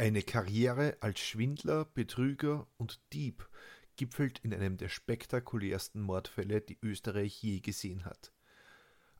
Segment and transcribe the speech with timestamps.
[0.00, 3.48] Eine Karriere als Schwindler, Betrüger und Dieb
[3.96, 8.32] gipfelt in einem der spektakulärsten Mordfälle, die Österreich je gesehen hat.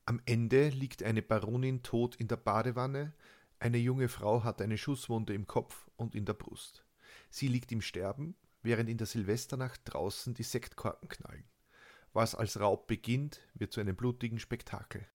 [0.05, 3.13] Am Ende liegt eine Baronin tot in der Badewanne,
[3.59, 6.85] eine junge Frau hat eine Schusswunde im Kopf und in der Brust.
[7.29, 11.51] Sie liegt im Sterben, während in der Silvesternacht draußen die Sektkorken knallen.
[12.13, 15.09] Was als Raub beginnt, wird zu einem blutigen Spektakel.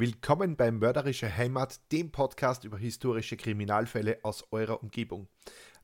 [0.00, 5.28] Willkommen bei Mörderische Heimat, dem Podcast über historische Kriminalfälle aus eurer Umgebung.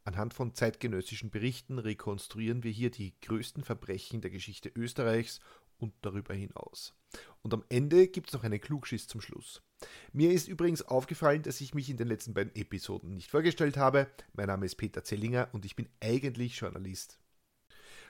[0.05, 5.41] Anhand von zeitgenössischen Berichten rekonstruieren wir hier die größten Verbrechen der Geschichte Österreichs
[5.77, 6.95] und darüber hinaus.
[7.43, 9.61] Und am Ende gibt es noch einen Klugschiss zum Schluss.
[10.15, 14.07] Mir ist übrigens aufgefallen, dass ich mich in den letzten beiden Episoden nicht vorgestellt habe.
[14.33, 17.19] Mein Name ist Peter Zellinger und ich bin eigentlich Journalist.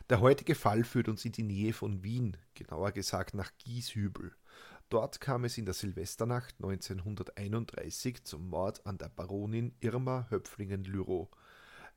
[0.09, 4.37] Der heutige Fall führt uns in die Nähe von Wien, genauer gesagt nach Gieshübel.
[4.89, 11.29] Dort kam es in der Silvesternacht 1931 zum Mord an der Baronin Irma Höpflingen-Lyrow.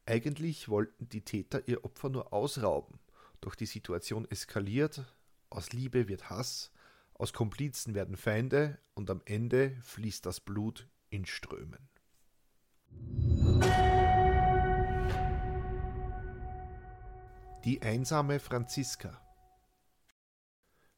[0.08, 3.00] Eigentlich wollten die Täter ihr Opfer nur ausrauben,
[3.42, 5.06] doch die Situation eskaliert,
[5.52, 6.72] aus Liebe wird Hass,
[7.14, 11.90] aus Komplizen werden Feinde und am Ende fließt das Blut in Strömen.
[17.66, 19.22] Die einsame Franziska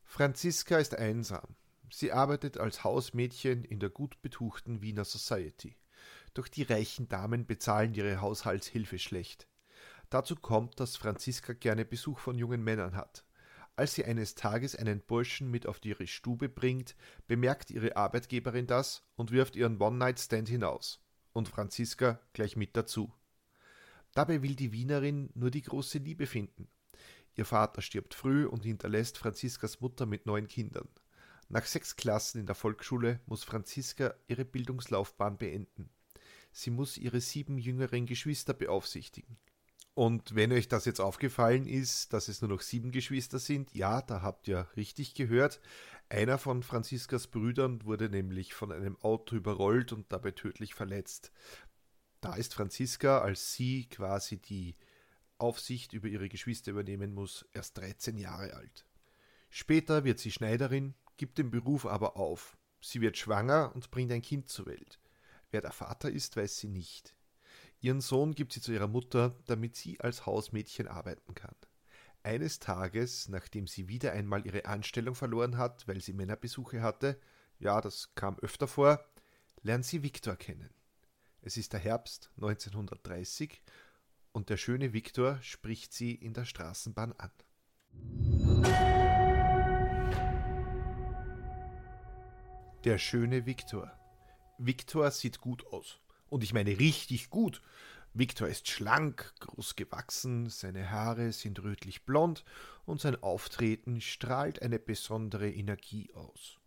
[0.05, 1.55] Franziska ist einsam.
[1.93, 5.75] Sie arbeitet als Hausmädchen in der gut betuchten Wiener Society.
[6.33, 9.47] Doch die reichen Damen bezahlen ihre Haushaltshilfe schlecht.
[10.09, 13.25] Dazu kommt, dass Franziska gerne Besuch von jungen Männern hat.
[13.75, 16.95] Als sie eines Tages einen Burschen mit auf ihre Stube bringt,
[17.27, 21.03] bemerkt ihre Arbeitgeberin das und wirft ihren One-Night-Stand hinaus.
[21.33, 23.13] Und Franziska gleich mit dazu.
[24.13, 26.69] Dabei will die Wienerin nur die große Liebe finden.
[27.35, 30.89] Ihr Vater stirbt früh und hinterlässt Franziskas Mutter mit neun Kindern.
[31.51, 35.89] Nach sechs Klassen in der Volksschule muss Franziska ihre Bildungslaufbahn beenden.
[36.53, 39.35] Sie muss ihre sieben jüngeren Geschwister beaufsichtigen.
[39.93, 44.01] Und wenn euch das jetzt aufgefallen ist, dass es nur noch sieben Geschwister sind, ja,
[44.01, 45.59] da habt ihr richtig gehört.
[46.07, 51.33] Einer von Franziskas Brüdern wurde nämlich von einem Auto überrollt und dabei tödlich verletzt.
[52.21, 54.77] Da ist Franziska, als sie quasi die
[55.37, 58.85] Aufsicht über ihre Geschwister übernehmen muss, erst 13 Jahre alt.
[59.49, 62.57] Später wird sie Schneiderin, gibt den Beruf aber auf.
[62.81, 64.99] Sie wird schwanger und bringt ein Kind zur Welt.
[65.51, 67.15] Wer der Vater ist, weiß sie nicht.
[67.79, 71.53] Ihren Sohn gibt sie zu ihrer Mutter, damit sie als Hausmädchen arbeiten kann.
[72.23, 77.19] Eines Tages, nachdem sie wieder einmal ihre Anstellung verloren hat, weil sie Männerbesuche hatte,
[77.59, 79.05] ja, das kam öfter vor,
[79.61, 80.73] lernt sie Viktor kennen.
[81.43, 83.61] Es ist der Herbst 1930
[84.31, 88.90] und der schöne Viktor spricht sie in der Straßenbahn an.
[92.83, 93.91] Der schöne Viktor.
[94.57, 95.99] Viktor sieht gut aus.
[96.29, 97.61] Und ich meine richtig gut.
[98.15, 102.43] Viktor ist schlank, groß gewachsen, seine Haare sind rötlich blond
[102.85, 106.59] und sein Auftreten strahlt eine besondere Energie aus.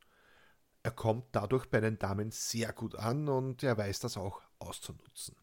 [0.85, 5.35] Er kommt dadurch bei den Damen sehr gut an und er weiß das auch auszunutzen.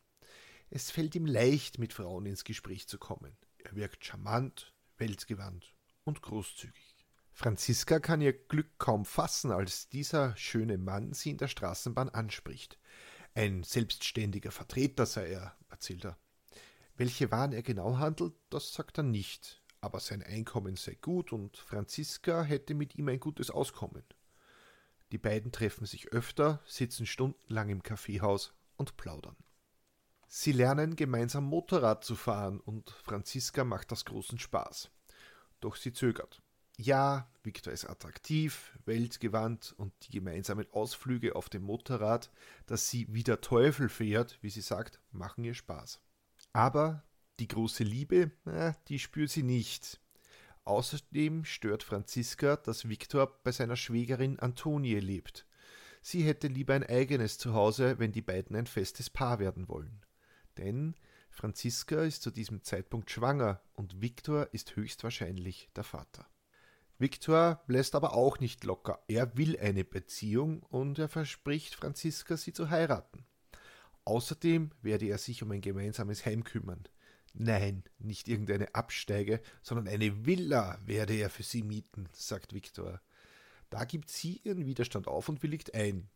[0.70, 3.36] Es fällt ihm leicht, mit Frauen ins Gespräch zu kommen.
[3.58, 6.91] Er wirkt charmant, weltgewandt und großzügig.
[7.34, 12.78] Franziska kann ihr Glück kaum fassen, als dieser schöne Mann sie in der Straßenbahn anspricht.
[13.34, 16.18] Ein selbstständiger Vertreter sei er, erzählt er.
[16.98, 21.58] Welche Waren er genau handelt, das sagt er nicht, aber sein Einkommen sei gut und
[21.58, 24.04] Franziska hätte mit ihm ein gutes Auskommen.
[25.12, 29.36] Die beiden treffen sich öfter, sitzen stundenlang im Kaffeehaus und plaudern.
[30.28, 34.90] Sie lernen gemeinsam Motorrad zu fahren und Franziska macht das großen Spaß.
[35.60, 36.42] Doch sie zögert.
[36.84, 42.32] Ja, Viktor ist attraktiv, weltgewandt und die gemeinsamen Ausflüge auf dem Motorrad,
[42.66, 46.02] das sie wie der Teufel fährt, wie sie sagt, machen ihr Spaß.
[46.54, 47.04] Aber
[47.40, 48.32] die große Liebe,
[48.88, 50.02] die spürt sie nicht.
[50.64, 55.46] Außerdem stört Franziska, dass Viktor bei seiner Schwägerin Antonie lebt.
[56.02, 60.04] Sie hätte lieber ein eigenes Zuhause, wenn die beiden ein festes Paar werden wollen.
[60.58, 60.96] Denn
[61.30, 66.26] Franziska ist zu diesem Zeitpunkt schwanger und Viktor ist höchstwahrscheinlich der Vater.
[67.02, 69.04] Viktor lässt aber auch nicht locker.
[69.08, 73.26] Er will eine Beziehung und er verspricht Franziska, sie zu heiraten.
[74.06, 76.84] Außerdem werde er sich um ein gemeinsames Heim kümmern.
[77.34, 83.02] Nein, nicht irgendeine Absteige, sondern eine Villa werde er für sie mieten, sagt Viktor.
[83.72, 86.08] Da gibt sie ihren Widerstand auf und willigt ein.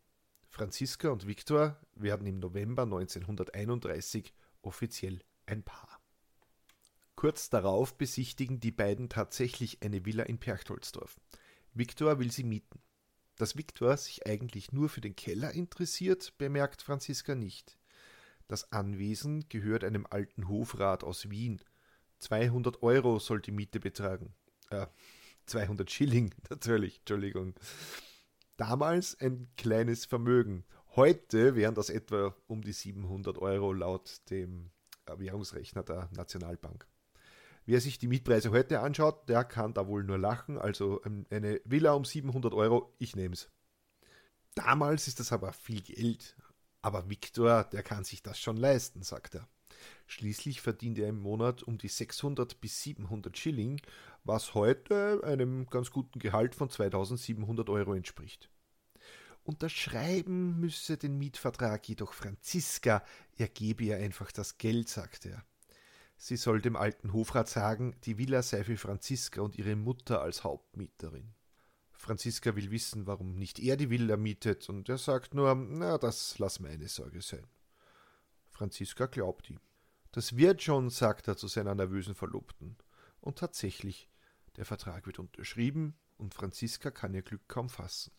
[0.50, 4.32] Franziska und Viktor werden im November 1931
[4.62, 5.95] offiziell ein Paar.
[7.16, 11.16] Kurz darauf besichtigen die beiden tatsächlich eine Villa in Perchtoldsdorf.
[11.72, 12.80] Viktor will sie mieten.
[13.36, 17.78] Dass Viktor sich eigentlich nur für den Keller interessiert, bemerkt Franziska nicht.
[18.48, 21.62] Das Anwesen gehört einem alten Hofrat aus Wien.
[22.18, 24.34] 200 Euro soll die Miete betragen.
[24.70, 24.86] Äh,
[25.46, 27.54] 200 Schilling, natürlich, Entschuldigung.
[28.58, 30.64] Damals ein kleines Vermögen.
[30.96, 34.70] Heute wären das etwa um die 700 Euro laut dem
[35.06, 36.86] Währungsrechner der Nationalbank.
[37.66, 40.56] Wer sich die Mietpreise heute anschaut, der kann da wohl nur lachen.
[40.56, 43.50] Also ähm, eine Villa um 700 Euro, ich nehme es.
[44.54, 46.36] Damals ist das aber viel Geld.
[46.80, 49.48] Aber Viktor, der kann sich das schon leisten, sagt er.
[50.06, 53.80] Schließlich verdient er im Monat um die 600 bis 700 Schilling,
[54.22, 58.48] was heute einem ganz guten Gehalt von 2700 Euro entspricht.
[59.42, 63.04] Unterschreiben müsse den Mietvertrag jedoch Franziska,
[63.36, 65.44] er gebe ihr einfach das Geld, sagt er.
[66.16, 70.44] Sie soll dem alten Hofrat sagen, die Villa sei für Franziska und ihre Mutter als
[70.44, 71.34] Hauptmieterin.
[71.92, 76.38] Franziska will wissen, warum nicht er die Villa mietet, und er sagt nur, na, das
[76.38, 77.46] lass meine Sorge sein.
[78.50, 79.60] Franziska glaubt ihm.
[80.12, 82.76] Das wird schon, sagt er zu seiner nervösen Verlobten.
[83.20, 84.08] Und tatsächlich,
[84.56, 88.12] der Vertrag wird unterschrieben, und Franziska kann ihr Glück kaum fassen.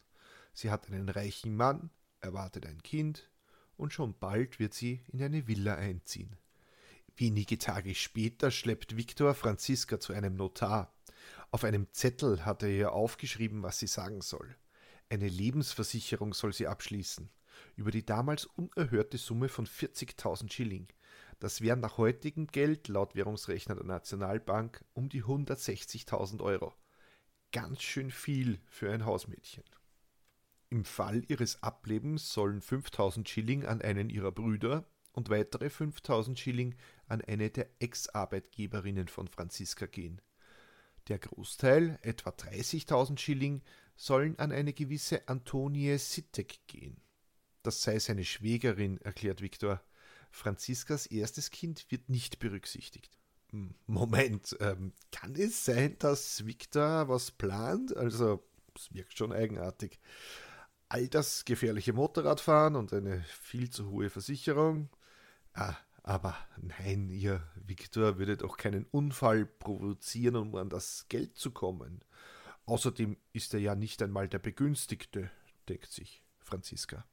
[0.54, 1.90] Sie hat einen reichen Mann,
[2.20, 3.32] erwartet ein Kind,
[3.78, 6.36] und schon bald wird sie in eine Villa einziehen.
[7.20, 10.94] Wenige Tage später schleppt Viktor Franziska zu einem Notar.
[11.50, 14.56] Auf einem Zettel hat er ihr aufgeschrieben, was sie sagen soll.
[15.10, 17.32] Eine Lebensversicherung soll sie abschließen,
[17.76, 20.90] über die damals unerhörte Summe von 40.000 Schilling.
[21.40, 26.76] Das wären nach heutigem Geld, laut Währungsrechner der Nationalbank, um die 160.000 Euro.
[27.52, 29.64] Ganz schön viel für ein Hausmädchen.
[30.70, 34.86] Im Fall ihres Ablebens sollen 5000 Schilling an einen ihrer Brüder
[35.18, 36.76] und weitere 5000 Schilling
[37.08, 40.22] an eine der Ex-Arbeitgeberinnen von Franziska gehen.
[41.08, 43.64] Der Großteil, etwa 30.000 Schilling,
[43.96, 47.02] sollen an eine gewisse Antonie Sittek gehen.
[47.64, 49.82] Das sei seine Schwägerin, erklärt Viktor.
[50.30, 53.18] Franziskas erstes Kind wird nicht berücksichtigt.
[53.50, 57.98] Hm, Moment, ähm, kann es sein, dass Viktor was plant?
[57.98, 60.00] Also, es wirkt schon eigenartig.
[60.90, 64.90] All das gefährliche Motorradfahren und eine viel zu hohe Versicherung,
[65.60, 71.50] Ah, aber nein, ihr Viktor würde doch keinen Unfall provozieren, um an das Geld zu
[71.50, 72.06] kommen.
[72.68, 75.32] Außerdem ist er ja nicht einmal der Begünstigte,
[75.68, 77.08] denkt sich Franziska.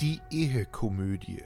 [0.00, 1.44] Die Ehekomödie.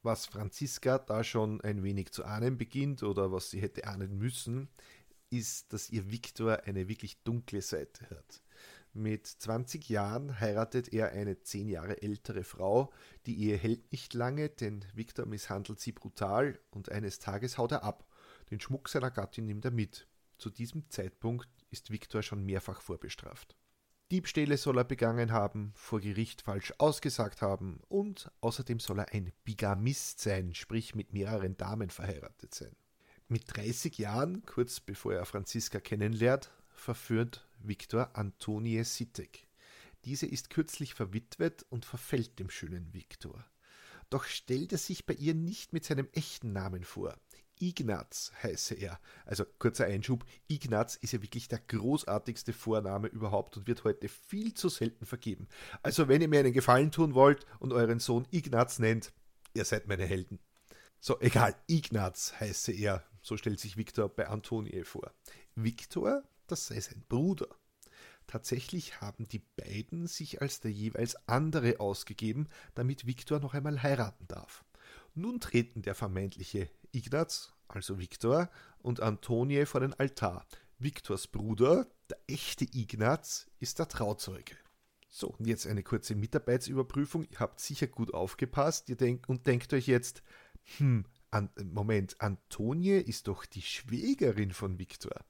[0.00, 4.70] Was Franziska da schon ein wenig zu ahnen beginnt oder was sie hätte ahnen müssen,
[5.28, 8.42] ist, dass ihr Viktor eine wirklich dunkle Seite hat.
[8.92, 12.92] Mit 20 Jahren heiratet er eine zehn Jahre ältere Frau.
[13.26, 17.84] Die Ehe hält nicht lange, denn Viktor misshandelt sie brutal und eines Tages haut er
[17.84, 18.08] ab.
[18.50, 20.08] Den Schmuck seiner Gattin nimmt er mit.
[20.38, 23.56] Zu diesem Zeitpunkt ist Viktor schon mehrfach vorbestraft.
[24.10, 29.32] Diebstähle soll er begangen haben, vor Gericht falsch ausgesagt haben und außerdem soll er ein
[29.44, 32.74] Bigamist sein, sprich mit mehreren Damen verheiratet sein.
[33.28, 39.46] Mit 30 Jahren, kurz bevor er Franziska kennenlernt, verführt Viktor Antonie Sittek.
[40.04, 43.44] Diese ist kürzlich verwitwet und verfällt dem schönen Viktor.
[44.08, 47.16] Doch stellt er sich bei ihr nicht mit seinem echten Namen vor.
[47.60, 48.98] Ignaz heiße er.
[49.26, 54.54] Also kurzer Einschub, Ignaz ist ja wirklich der großartigste Vorname überhaupt und wird heute viel
[54.54, 55.46] zu selten vergeben.
[55.82, 59.12] Also wenn ihr mir einen Gefallen tun wollt und euren Sohn Ignaz nennt,
[59.54, 60.40] ihr seid meine Helden.
[61.00, 65.12] So, egal, Ignaz heiße er, so stellt sich Viktor bei Antonie vor.
[65.54, 67.48] Viktor das sei sein Bruder.
[68.26, 74.26] Tatsächlich haben die beiden sich als der jeweils andere ausgegeben, damit Viktor noch einmal heiraten
[74.28, 74.64] darf.
[75.14, 80.46] Nun treten der vermeintliche Ignaz, also Viktor, und Antonie vor den Altar.
[80.78, 84.56] Viktors Bruder, der echte Ignaz, ist der Trauzeuge.
[85.08, 87.26] So, und jetzt eine kurze Mitarbeitsüberprüfung.
[87.28, 90.22] Ihr habt sicher gut aufgepasst ihr denkt, und denkt euch jetzt,
[90.78, 95.24] hm, an, Moment, Antonie ist doch die Schwägerin von Viktor.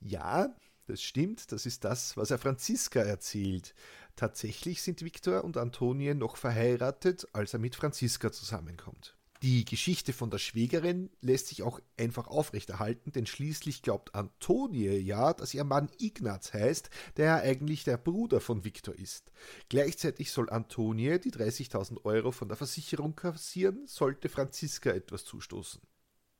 [0.00, 0.54] Ja,
[0.86, 3.74] das stimmt, das ist das, was er Franziska erzählt.
[4.16, 9.16] Tatsächlich sind Viktor und Antonie noch verheiratet, als er mit Franziska zusammenkommt.
[9.42, 15.32] Die Geschichte von der Schwägerin lässt sich auch einfach aufrechterhalten, denn schließlich glaubt Antonie ja,
[15.32, 19.32] dass ihr Mann Ignaz heißt, der ja eigentlich der Bruder von Viktor ist.
[19.70, 25.80] Gleichzeitig soll Antonie die 30.000 Euro von der Versicherung kassieren, sollte Franziska etwas zustoßen.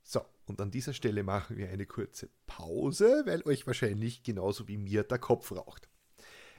[0.03, 4.75] So, und an dieser Stelle machen wir eine kurze Pause, weil euch wahrscheinlich genauso wie
[4.75, 5.87] mir der Kopf raucht.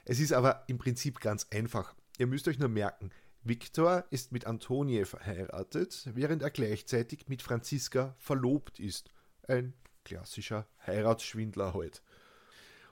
[0.07, 1.95] Es ist aber im Prinzip ganz einfach.
[2.17, 3.11] Ihr müsst euch nur merken,
[3.43, 9.11] Viktor ist mit Antonie verheiratet, während er gleichzeitig mit Franziska verlobt ist.
[9.47, 12.03] Ein klassischer Heiratsschwindler halt.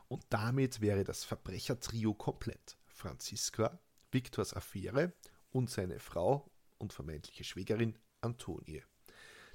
[0.08, 2.76] Und damit wäre das Verbrechertrio komplett.
[2.84, 3.80] Franziska,
[4.12, 5.14] Viktors Affäre
[5.50, 8.82] und seine Frau und vermeintliche Schwägerin Antonie.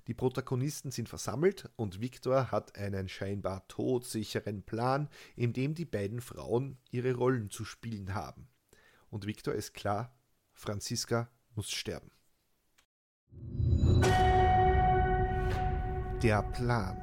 [0.08, 6.22] Die Protagonisten sind versammelt und Viktor hat einen scheinbar todsicheren Plan, in dem die beiden
[6.22, 8.48] Frauen ihre Rollen zu spielen haben.
[9.10, 10.16] Und Viktor ist klar,
[10.54, 12.12] Franziska muss sterben.
[16.22, 17.02] Der Plan.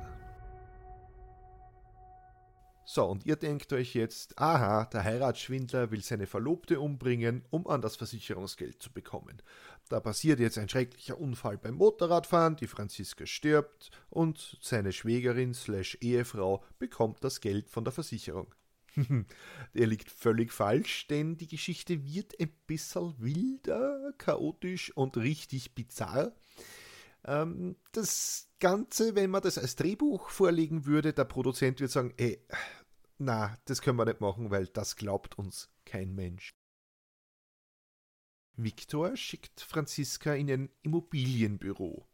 [2.85, 7.80] So, und ihr denkt euch jetzt, aha, der Heiratsschwindler will seine Verlobte umbringen, um an
[7.80, 9.40] das Versicherungsgeld zu bekommen.
[9.89, 15.99] Da passiert jetzt ein schrecklicher Unfall beim Motorradfahren, die Franziska stirbt und seine Schwägerin slash
[16.01, 18.55] Ehefrau bekommt das Geld von der Versicherung.
[19.75, 26.35] Der liegt völlig falsch, denn die Geschichte wird ein bisschen wilder, chaotisch und richtig bizarr.
[27.25, 32.45] Ähm, das Ganze, wenn man das als Drehbuch vorlegen würde, der Produzent würde sagen, ey,
[33.19, 36.55] na, das können wir nicht machen, weil das glaubt uns kein Mensch.
[38.56, 42.06] Viktor schickt Franziska in ein Immobilienbüro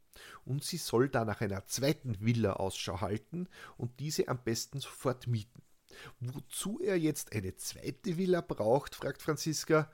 [0.44, 5.26] und sie soll da nach einer zweiten Villa Ausschau halten und diese am besten sofort
[5.26, 5.62] mieten.
[6.20, 9.90] Wozu er jetzt eine zweite Villa braucht, fragt Franziska.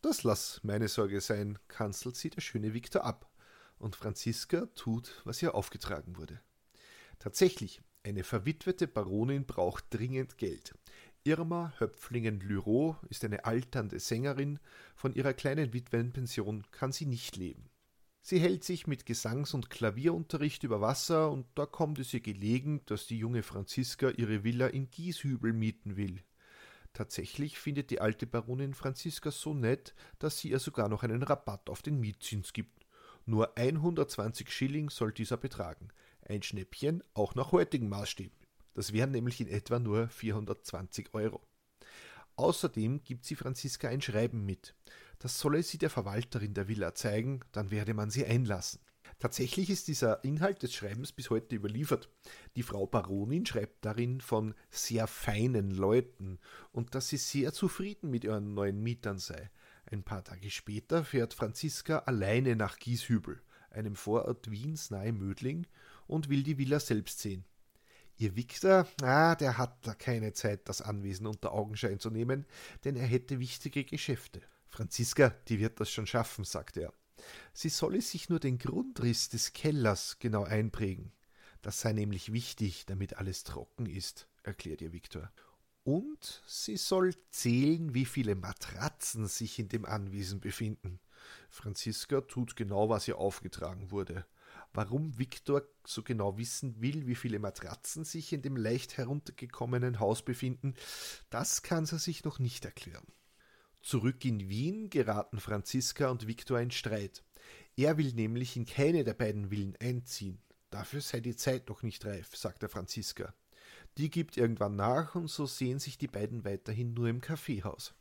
[0.00, 3.30] Das lass meine Sorge sein, kanzelt sie der schöne Viktor ab.
[3.78, 6.40] Und Franziska tut, was ihr aufgetragen wurde.
[7.18, 10.74] Tatsächlich, eine verwitwete Baronin braucht dringend Geld.
[11.24, 14.58] Irma Höpflingen-Lyreau ist eine alternde Sängerin,
[14.96, 17.70] von ihrer kleinen Witwenpension kann sie nicht leben.
[18.22, 22.80] Sie hält sich mit Gesangs- und Klavierunterricht über Wasser und da kommt es ihr gelegen,
[22.86, 26.22] dass die junge Franziska ihre Villa in Gieshübel mieten will.
[26.92, 31.70] Tatsächlich findet die alte Baronin Franziska so nett, dass sie ihr sogar noch einen Rabatt
[31.70, 32.84] auf den Mietzins gibt.
[33.26, 35.88] Nur 120 Schilling soll dieser betragen.
[36.22, 38.41] Ein Schnäppchen, auch nach heutigen Maßstäben.
[38.74, 41.42] Das wären nämlich in etwa nur 420 Euro.
[42.36, 44.74] Außerdem gibt sie Franziska ein Schreiben mit.
[45.18, 48.80] Das solle sie der Verwalterin der Villa zeigen, dann werde man sie einlassen.
[49.18, 52.08] Tatsächlich ist dieser Inhalt des Schreibens bis heute überliefert.
[52.56, 56.40] Die Frau Baronin schreibt darin von sehr feinen Leuten
[56.72, 59.50] und dass sie sehr zufrieden mit ihren neuen Mietern sei.
[59.84, 65.66] Ein paar Tage später fährt Franziska alleine nach Gieshübel, einem Vorort Wiens nahe Mödling,
[66.06, 67.44] und will die Villa selbst sehen.
[68.22, 72.46] Ihr Victor, ah, der hat da keine Zeit, das Anwesen unter Augenschein zu nehmen,
[72.84, 74.40] denn er hätte wichtige Geschäfte.
[74.68, 76.92] Franziska, die wird das schon schaffen, sagt er.
[77.52, 81.10] Sie solle sich nur den Grundriss des Kellers genau einprägen.
[81.62, 85.32] Das sei nämlich wichtig, damit alles trocken ist, erklärt ihr Viktor.
[85.82, 91.00] Und sie soll zählen, wie viele Matratzen sich in dem Anwesen befinden.
[91.50, 94.24] Franziska tut genau, was ihr aufgetragen wurde.
[94.74, 100.22] Warum Viktor so genau wissen will, wie viele Matratzen sich in dem leicht heruntergekommenen Haus
[100.22, 100.74] befinden,
[101.28, 103.06] das kann sie sich noch nicht erklären.
[103.82, 107.22] Zurück in Wien geraten Franziska und Viktor in Streit.
[107.76, 110.40] Er will nämlich in keine der beiden Villen einziehen.
[110.70, 113.34] Dafür sei die Zeit noch nicht reif, sagt der Franziska.
[113.98, 117.94] Die gibt irgendwann nach und so sehen sich die beiden weiterhin nur im Kaffeehaus.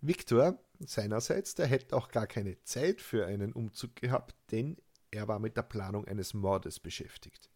[0.00, 4.76] Viktor, seinerseits, der hätte auch gar keine Zeit für einen Umzug gehabt, denn
[5.10, 7.50] er war mit der Planung eines Mordes beschäftigt.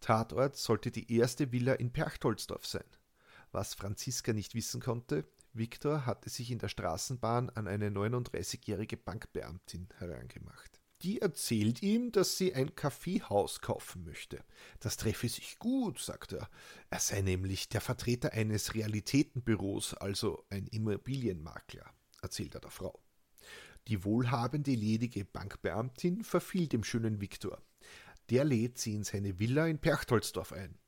[0.00, 2.84] Tatort sollte die erste Villa in Perchtoldsdorf sein.
[3.52, 9.88] Was Franziska nicht wissen konnte, Viktor hatte sich in der Straßenbahn an eine 39-jährige Bankbeamtin
[9.98, 10.80] herangemacht.
[11.02, 14.42] Die erzählt ihm, dass sie ein Kaffeehaus kaufen möchte.
[14.78, 16.48] Das treffe sich gut, sagt er.
[16.90, 23.02] Er sei nämlich der Vertreter eines Realitätenbüros, also ein Immobilienmakler, erzählt er der Frau.
[23.88, 27.60] Die wohlhabende, ledige Bankbeamtin verfiel dem schönen Viktor.
[28.30, 30.78] Der lädt sie in seine Villa in Perchtoldsdorf ein.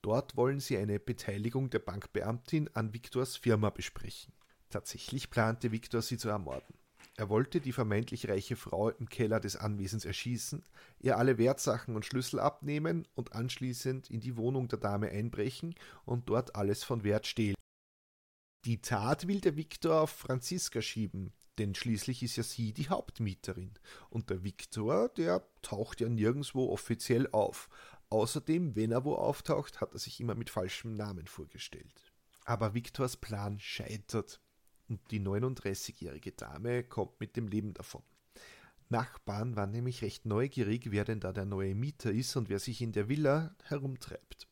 [0.00, 4.32] Dort wollen sie eine Beteiligung der Bankbeamtin an Viktors Firma besprechen.
[4.70, 6.74] Tatsächlich plante Viktor sie zu ermorden.
[7.16, 10.62] Er wollte die vermeintlich reiche Frau im Keller des Anwesens erschießen,
[11.00, 15.74] ihr alle Wertsachen und Schlüssel abnehmen und anschließend in die Wohnung der Dame einbrechen
[16.04, 17.56] und dort alles von Wert stehlen.
[18.64, 23.72] Die Tat will der Viktor auf Franziska schieben, denn schließlich ist ja sie die Hauptmieterin.
[24.10, 27.68] Und der Viktor, der taucht ja nirgendwo offiziell auf.
[28.10, 32.12] Außerdem, wenn er wo auftaucht, hat er sich immer mit falschem Namen vorgestellt.
[32.44, 34.40] Aber Viktors Plan scheitert
[34.88, 38.02] und die 39-jährige Dame kommt mit dem Leben davon.
[38.88, 42.80] Nachbarn waren nämlich recht neugierig, wer denn da der neue Mieter ist und wer sich
[42.80, 44.48] in der Villa herumtreibt.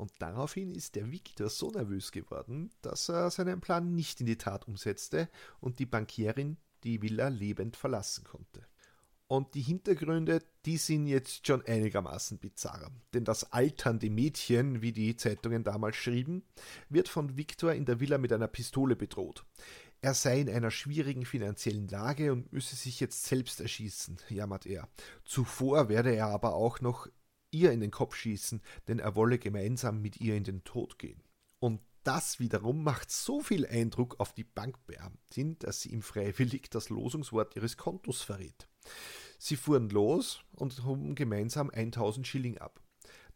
[0.00, 4.38] Und daraufhin ist der Victor so nervös geworden, dass er seinen Plan nicht in die
[4.38, 5.28] Tat umsetzte
[5.60, 8.66] und die Bankierin die Villa lebend verlassen konnte.
[9.26, 12.90] Und die Hintergründe, die sind jetzt schon einigermaßen bizarr.
[13.12, 16.44] Denn das alternde Mädchen, wie die Zeitungen damals schrieben,
[16.88, 19.44] wird von Viktor in der Villa mit einer Pistole bedroht.
[20.00, 24.88] Er sei in einer schwierigen finanziellen Lage und müsse sich jetzt selbst erschießen, jammert er.
[25.26, 27.06] Zuvor werde er aber auch noch
[27.50, 31.22] ihr in den Kopf schießen, denn er wolle gemeinsam mit ihr in den Tod gehen.
[31.58, 36.88] Und das wiederum macht so viel Eindruck auf die Bankbeamtin, dass sie ihm freiwillig das
[36.88, 38.68] Losungswort ihres Kontos verrät.
[39.38, 42.80] Sie fuhren los und hoben gemeinsam 1000 Schilling ab.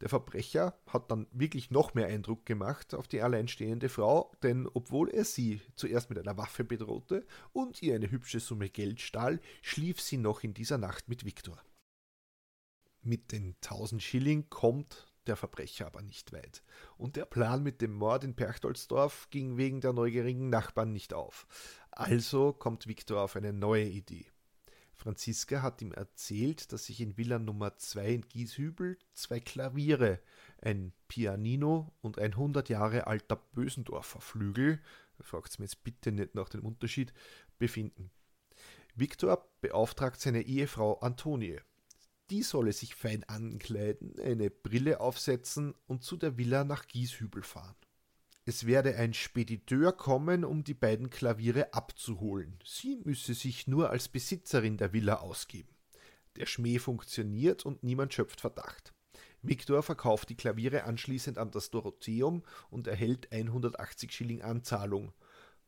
[0.01, 5.09] Der Verbrecher hat dann wirklich noch mehr Eindruck gemacht auf die alleinstehende Frau, denn obwohl
[5.09, 10.01] er sie zuerst mit einer Waffe bedrohte und ihr eine hübsche Summe Geld stahl, schlief
[10.01, 11.61] sie noch in dieser Nacht mit Viktor.
[13.05, 16.63] Mit den 1000 Schilling kommt der Verbrecher aber nicht weit.
[16.97, 21.45] Und der Plan mit dem Mord in Perchtoldsdorf ging wegen der neugierigen Nachbarn nicht auf.
[21.91, 24.25] Also kommt Viktor auf eine neue Idee.
[24.95, 30.19] Franziska hat ihm erzählt, dass sich in Villa Nummer 2 in Gieshübel zwei Klaviere,
[30.63, 34.81] ein Pianino und ein 100 Jahre alter Bösendorfer Flügel,
[35.21, 37.13] fragt mir jetzt bitte nicht nach dem Unterschied,
[37.59, 38.09] befinden.
[38.95, 41.59] Viktor beauftragt seine Ehefrau Antonie.
[42.31, 47.75] Die solle sich fein ankleiden, eine Brille aufsetzen und zu der Villa nach Gieshübel fahren.
[48.45, 52.59] Es werde ein Spediteur kommen, um die beiden Klaviere abzuholen.
[52.63, 55.69] Sie müsse sich nur als Besitzerin der Villa ausgeben.
[56.35, 58.93] Der Schmäh funktioniert und niemand schöpft Verdacht.
[59.41, 65.13] Viktor verkauft die Klaviere anschließend an das Dorotheum und erhält 180 Schilling Anzahlung.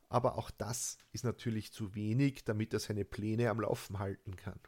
[0.08, 4.58] Aber auch das ist natürlich zu wenig, damit er seine Pläne am Laufen halten kann.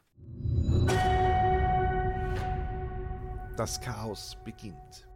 [3.57, 5.09] Das Chaos beginnt.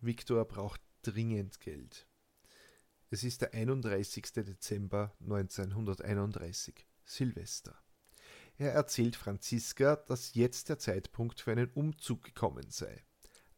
[0.00, 2.08] Viktor braucht dringend Geld.
[3.08, 4.32] Es ist der 31.
[4.32, 7.80] Dezember 1931, Silvester.
[8.58, 13.04] Er erzählt Franziska, dass jetzt der Zeitpunkt für einen Umzug gekommen sei.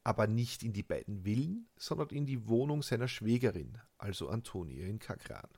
[0.02, 4.98] Aber nicht in die beiden Villen, sondern in die Wohnung seiner Schwägerin, also Antonie in
[4.98, 5.48] Kagran.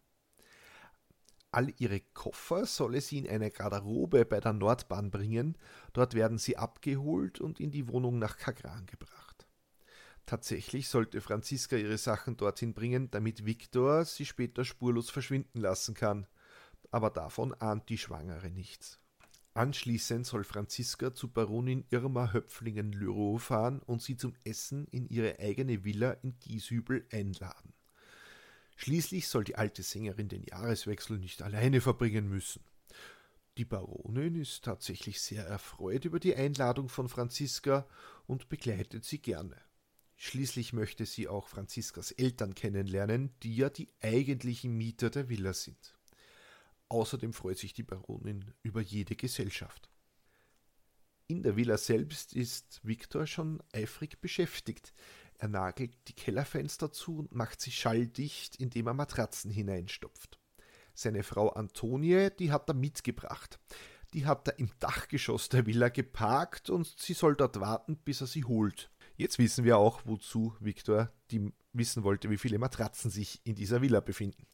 [1.57, 5.57] All ihre Koffer solle sie in eine Garderobe bei der Nordbahn bringen,
[5.95, 9.47] dort werden sie abgeholt und in die Wohnung nach Kagran gebracht.
[10.27, 16.27] Tatsächlich sollte Franziska ihre Sachen dorthin bringen, damit Viktor sie später spurlos verschwinden lassen kann.
[16.91, 19.01] Aber davon ahnt die Schwangere nichts.
[19.55, 25.87] Anschließend soll Franziska zu Baronin Irma Höpflingen-Lyrow fahren und sie zum Essen in ihre eigene
[25.87, 27.73] Villa in Gieshübel einladen.
[28.77, 32.63] Schließlich soll die alte Sängerin den Jahreswechsel nicht alleine verbringen müssen.
[33.57, 37.89] Die Baronin ist tatsächlich sehr erfreut über die Einladung von Franziska
[38.27, 39.57] und begleitet sie gerne.
[40.17, 45.97] Schließlich möchte sie auch Franziskas Eltern kennenlernen, die ja die eigentlichen Mieter der Villa sind.
[46.89, 49.91] Außerdem freut sich die Baronin über jede Gesellschaft.
[51.29, 54.93] In der Villa selbst ist Viktor schon eifrig beschäftigt.
[55.39, 60.39] Er nagelt die Kellerfenster zu und macht sie schalldicht, indem er Matratzen hineinstopft.
[60.95, 63.59] Seine Frau Antonie, die hat er mitgebracht.
[64.15, 68.27] Die hat er im Dachgeschoss der Villa geparkt und sie soll dort warten, bis er
[68.27, 68.91] sie holt.
[69.17, 73.83] Jetzt wissen wir auch, wozu Viktor die wissen wollte, wie viele Matratzen sich in dieser
[73.83, 74.47] Villa befinden.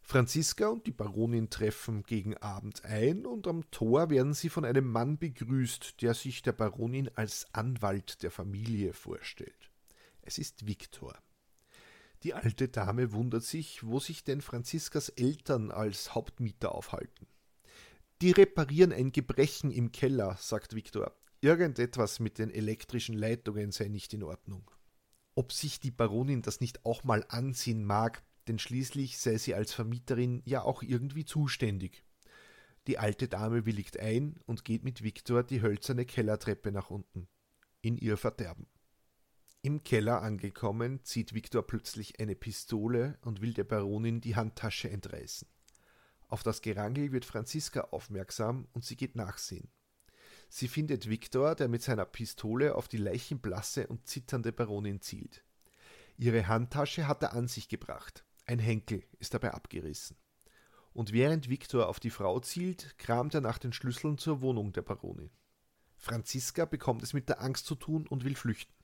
[0.00, 4.90] Franziska und die Baronin treffen gegen Abend ein und am Tor werden sie von einem
[4.90, 9.71] Mann begrüßt, der sich der Baronin als Anwalt der Familie vorstellt.
[10.22, 11.18] Es ist Viktor.
[12.22, 17.26] Die alte Dame wundert sich, wo sich denn Franziskas Eltern als Hauptmieter aufhalten.
[18.20, 21.12] Die reparieren ein Gebrechen im Keller, sagt Viktor.
[21.40, 24.70] Irgendetwas mit den elektrischen Leitungen sei nicht in Ordnung.
[25.34, 29.72] Ob sich die Baronin das nicht auch mal ansehen mag, denn schließlich sei sie als
[29.72, 32.04] Vermieterin ja auch irgendwie zuständig.
[32.86, 37.26] Die alte Dame willigt ein und geht mit Viktor die hölzerne Kellertreppe nach unten.
[37.80, 38.68] In ihr Verderben.
[39.64, 45.46] Im Keller angekommen, zieht Viktor plötzlich eine Pistole und will der Baronin die Handtasche entreißen.
[46.26, 49.70] Auf das Gerangel wird Franziska aufmerksam und sie geht nachsehen.
[50.48, 55.44] Sie findet Viktor, der mit seiner Pistole auf die leichenblasse und zitternde Baronin zielt.
[56.18, 58.24] Ihre Handtasche hat er an sich gebracht.
[58.46, 60.16] Ein Henkel ist dabei abgerissen.
[60.92, 64.82] Und während Viktor auf die Frau zielt, kramt er nach den Schlüsseln zur Wohnung der
[64.82, 65.30] Baronin.
[65.98, 68.81] Franziska bekommt es mit der Angst zu tun und will flüchten.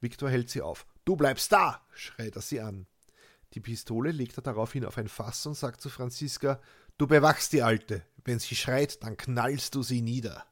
[0.00, 0.86] Viktor hält sie auf.
[1.04, 1.86] Du bleibst da!
[1.92, 2.86] schreit er sie an.
[3.54, 6.60] Die Pistole legt er daraufhin auf ein Fass und sagt zu Franziska:
[6.98, 8.02] Du bewachst die Alte.
[8.24, 10.44] Wenn sie schreit, dann knallst du sie nieder.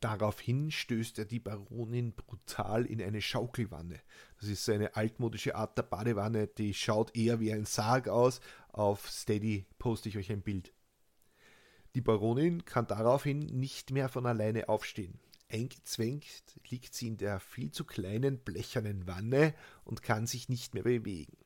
[0.00, 4.00] Daraufhin stößt er die Baronin brutal in eine Schaukelwanne.
[4.40, 8.40] Das ist eine altmodische Art der Badewanne, die schaut eher wie ein Sarg aus,
[8.72, 10.72] Auf Steady poste ich euch ein Bild.
[11.94, 15.20] Die Baronin kann daraufhin nicht mehr von alleine aufstehen.
[15.52, 20.84] Eingezwängt liegt sie in der viel zu kleinen blechernen Wanne und kann sich nicht mehr
[20.84, 21.36] bewegen.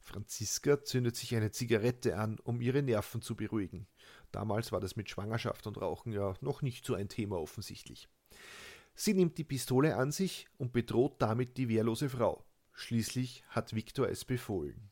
[0.00, 3.86] Franziska zündet sich eine Zigarette an, um ihre Nerven zu beruhigen.
[4.32, 8.08] Damals war das mit Schwangerschaft und Rauchen ja noch nicht so ein Thema offensichtlich.
[8.94, 12.44] Sie nimmt die Pistole an sich und bedroht damit die wehrlose Frau.
[12.72, 14.90] Schließlich hat Viktor es befohlen.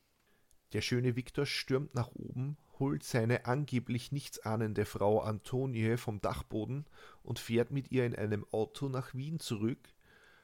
[0.73, 6.85] Der schöne Viktor stürmt nach oben, holt seine angeblich nichtsahnende Frau Antonie vom Dachboden
[7.23, 9.87] und fährt mit ihr in einem Auto nach Wien zurück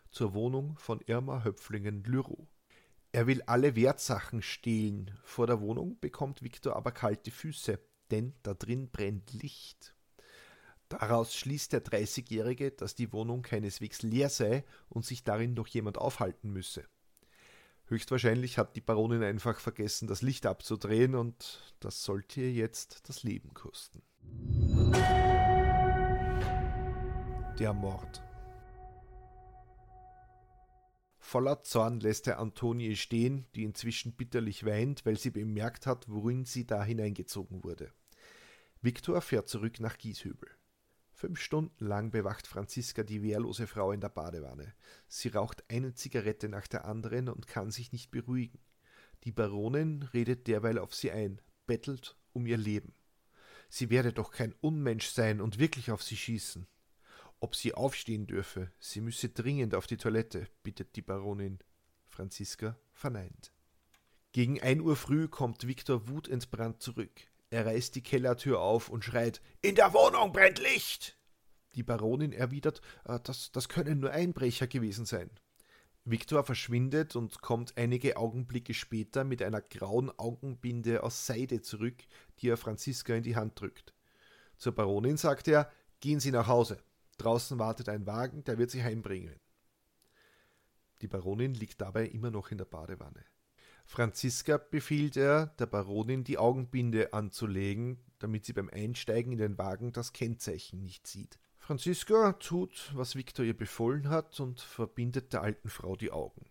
[0.09, 2.47] zur Wohnung von Irma Höpflingen-Lyrow.
[3.11, 5.11] Er will alle Wertsachen stehlen.
[5.21, 7.77] Vor der Wohnung bekommt Viktor aber kalte Füße,
[8.09, 9.93] denn da drin brennt Licht.
[10.87, 15.97] Daraus schließt der 30-Jährige, dass die Wohnung keineswegs leer sei und sich darin noch jemand
[15.97, 16.85] aufhalten müsse.
[17.89, 23.23] Höchstwahrscheinlich hat die Baronin einfach vergessen, das Licht abzudrehen und das sollte ihr jetzt das
[23.23, 24.03] Leben kosten.
[27.57, 28.21] Der Mord.
[31.17, 36.45] Voller Zorn lässt er Antonie stehen, die inzwischen bitterlich weint, weil sie bemerkt hat, worin
[36.45, 37.91] sie da hineingezogen wurde.
[38.81, 40.49] Viktor fährt zurück nach Gieshübel.
[41.19, 44.73] Fünf Stunden lang bewacht Franziska die wehrlose Frau in der Badewanne.
[45.09, 48.57] Sie raucht eine Zigarette nach der anderen und kann sich nicht beruhigen.
[49.25, 52.93] Die Baronin redet derweil auf sie ein, bettelt um ihr Leben.
[53.67, 56.65] Sie werde doch kein Unmensch sein und wirklich auf sie schießen.
[57.41, 61.59] Ob sie aufstehen dürfe, sie müsse dringend auf die Toilette, bittet die Baronin.
[62.07, 63.51] Franziska verneint.
[64.31, 67.28] Gegen ein Uhr früh kommt Viktor wutentbrannt zurück.
[67.49, 71.17] Er reißt die Kellertür auf und schreit In der Wohnung brennt Licht.
[71.75, 75.29] Die Baronin erwidert, äh, das, das können nur Einbrecher gewesen sein.
[76.05, 82.03] Viktor verschwindet und kommt einige Augenblicke später mit einer grauen Augenbinde aus Seide zurück,
[82.39, 83.93] die er Franziska in die Hand drückt.
[84.57, 86.77] Zur Baronin sagt er, gehen Sie nach Hause.
[87.17, 89.39] Draußen wartet ein Wagen, der wird Sie heimbringen.
[91.01, 93.23] Die Baronin liegt dabei immer noch in der Badewanne.
[93.89, 99.93] Franziska befiehlt er, der Baronin die Augenbinde anzulegen, damit sie beim Einsteigen in den Wagen
[99.93, 101.39] das Kennzeichen nicht sieht.
[101.57, 106.45] Franziska tut, was Viktor ihr befohlen hat und verbindet der alten Frau die Augen.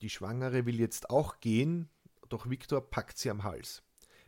[0.00, 1.90] Die Schwangere will jetzt auch gehen,
[2.30, 3.82] doch Viktor packt sie am Hals.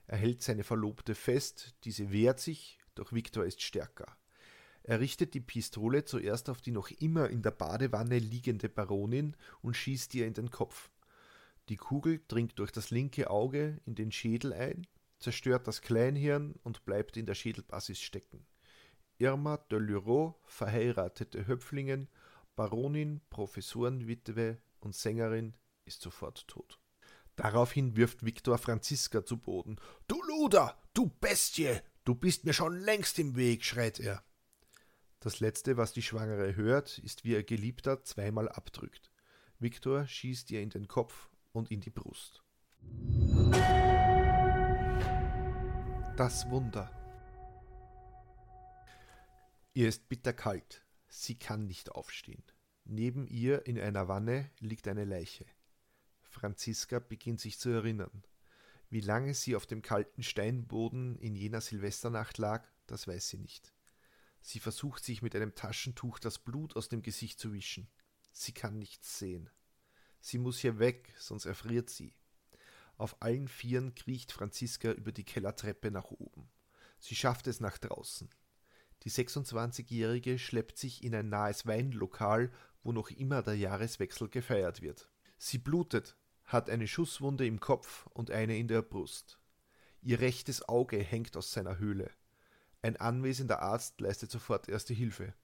[0.06, 4.18] Er hält seine Verlobte fest, diese wehrt sich, doch Viktor ist stärker.
[4.82, 9.78] Er richtet die Pistole zuerst auf die noch immer in der Badewanne liegende Baronin und
[9.78, 10.90] schießt ihr in den Kopf.
[11.68, 14.86] Die Kugel dringt durch das linke Auge in den Schädel ein,
[15.18, 18.46] zerstört das Kleinhirn und bleibt in der Schädelbasis stecken.
[19.18, 22.08] Irma de Lureau, verheiratete Höpflingen,
[22.56, 25.54] Baronin, Professorenwitwe und Sängerin,
[25.86, 26.78] ist sofort tot.
[27.36, 29.76] Daraufhin wirft Viktor Franziska zu Boden.
[30.06, 34.22] Du Luder, du Bestie, du bist mir schon längst im Weg, schreit er.
[35.20, 39.10] Das letzte, was die Schwangere hört, ist, wie ihr Geliebter zweimal abdrückt.
[39.58, 42.42] Viktor schießt ihr in den Kopf und in die Brust.
[46.16, 46.90] Das Wunder.
[49.72, 50.84] Ihr ist bitterkalt.
[51.08, 52.42] Sie kann nicht aufstehen.
[52.84, 55.46] Neben ihr in einer Wanne liegt eine Leiche.
[56.22, 58.24] Franziska beginnt sich zu erinnern.
[58.90, 63.72] Wie lange sie auf dem kalten Steinboden in jener Silvesternacht lag, das weiß sie nicht.
[64.40, 67.88] Sie versucht sich mit einem Taschentuch das Blut aus dem Gesicht zu wischen.
[68.32, 69.48] Sie kann nichts sehen.
[70.24, 72.14] Sie muss hier weg, sonst erfriert sie.
[72.96, 76.48] Auf allen Vieren kriecht Franziska über die Kellertreppe nach oben.
[76.98, 78.30] Sie schafft es nach draußen.
[79.02, 82.50] Die 26-Jährige schleppt sich in ein nahes Weinlokal,
[82.82, 85.10] wo noch immer der Jahreswechsel gefeiert wird.
[85.36, 89.38] Sie blutet, hat eine Schusswunde im Kopf und eine in der Brust.
[90.00, 92.10] Ihr rechtes Auge hängt aus seiner Höhle.
[92.80, 95.34] Ein anwesender Arzt leistet sofort erste Hilfe.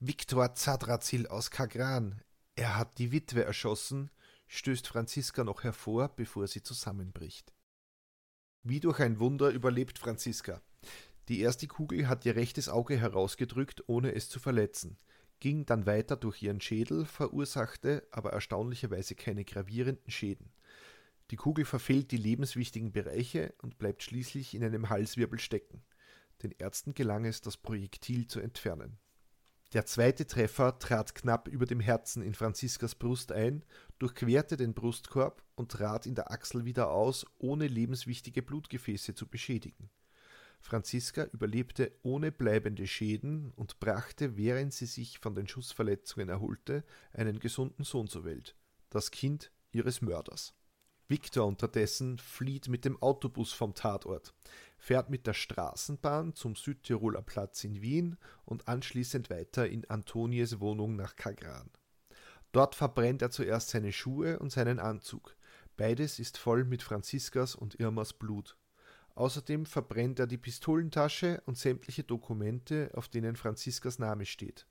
[0.00, 2.22] Viktor Zadrazil aus Kagran.
[2.56, 4.10] Er hat die Witwe erschossen,
[4.46, 7.52] stößt Franziska noch hervor, bevor sie zusammenbricht.
[8.62, 10.62] Wie durch ein Wunder überlebt Franziska.
[11.28, 14.98] Die erste Kugel hat ihr rechtes Auge herausgedrückt, ohne es zu verletzen,
[15.40, 20.52] ging dann weiter durch ihren Schädel, verursachte aber erstaunlicherweise keine gravierenden Schäden.
[21.30, 25.82] Die Kugel verfehlt die lebenswichtigen Bereiche und bleibt schließlich in einem Halswirbel stecken.
[26.42, 28.98] Den Ärzten gelang es, das Projektil zu entfernen.
[29.74, 33.64] Der zweite Treffer trat knapp über dem Herzen in Franziskas Brust ein,
[33.98, 39.90] durchquerte den Brustkorb und trat in der Achsel wieder aus, ohne lebenswichtige Blutgefäße zu beschädigen.
[40.60, 47.40] Franziska überlebte ohne bleibende Schäden und brachte, während sie sich von den Schussverletzungen erholte, einen
[47.40, 48.54] gesunden Sohn zur Welt,
[48.90, 50.54] das Kind ihres Mörders.
[51.08, 54.34] Viktor unterdessen flieht mit dem Autobus vom Tatort,
[54.78, 60.96] fährt mit der Straßenbahn zum Südtiroler Platz in Wien und anschließend weiter in Antonies Wohnung
[60.96, 61.70] nach Kagran.
[62.52, 65.36] Dort verbrennt er zuerst seine Schuhe und seinen Anzug.
[65.76, 68.56] Beides ist voll mit Franziskas und Irmas Blut.
[69.16, 74.66] Außerdem verbrennt er die Pistolentasche und sämtliche Dokumente, auf denen Franziskas Name steht.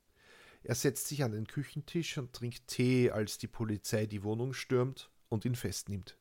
[0.63, 5.11] Er setzt sich an den Küchentisch und trinkt Tee, als die Polizei die Wohnung stürmt
[5.27, 6.17] und ihn festnimmt.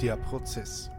[0.00, 0.90] Der Prozess.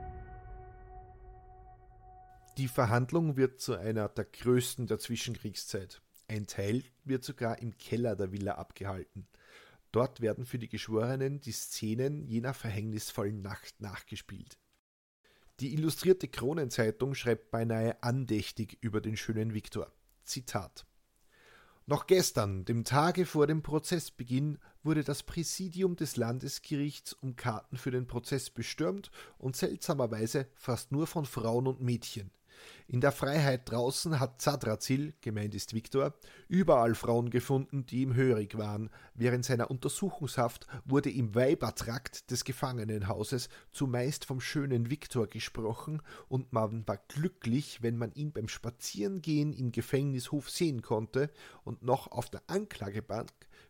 [2.60, 6.02] Die Verhandlung wird zu einer der größten der Zwischenkriegszeit.
[6.28, 9.30] Ein Teil wird sogar im Keller der Villa abgehalten.
[9.94, 14.58] Dort werden für die Geschworenen die Szenen jener verhängnisvollen Nacht nachgespielt.
[15.62, 19.94] Die illustrierte Kronenzeitung schreibt beinahe andächtig über den schönen Viktor.
[20.26, 20.86] Zitat
[21.90, 27.90] noch gestern, dem Tage vor dem Prozessbeginn, wurde das Präsidium des Landesgerichts um Karten für
[27.90, 32.30] den Prozess bestürmt und seltsamerweise fast nur von Frauen und Mädchen.
[32.88, 36.14] In der Freiheit draußen hat Zadrazil, gemeint ist Viktor,
[36.48, 38.90] überall Frauen gefunden, die ihm hörig waren.
[39.14, 46.88] Während seiner Untersuchungshaft wurde im Weibertrakt des Gefangenenhauses zumeist vom schönen Viktor gesprochen und man
[46.88, 51.30] war glücklich, wenn man ihn beim Spazierengehen im Gefängnishof sehen konnte
[51.64, 53.30] und noch auf der Anklagebank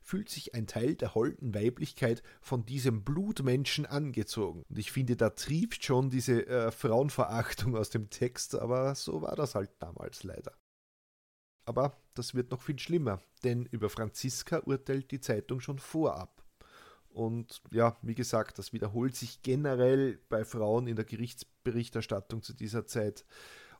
[0.10, 4.63] fühlt sich ein Teil der holden Weiblichkeit von diesem Blutmenschen angezogen.
[4.67, 9.36] Und ich finde, da trieft schon diese äh, Frauenverachtung aus dem Text, aber so war
[9.36, 10.58] das halt damals leider.
[11.65, 16.43] Aber das wird noch viel schlimmer, denn über Franziska urteilt die Zeitung schon vorab.
[17.10, 22.88] Und ja, wie gesagt, das wiederholt sich generell bei Frauen in der Gerichtsberichterstattung zu dieser
[22.88, 23.26] Zeit